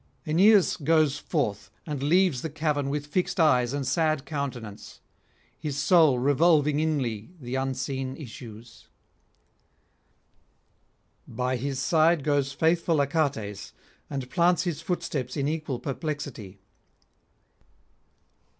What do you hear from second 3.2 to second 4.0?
eyes and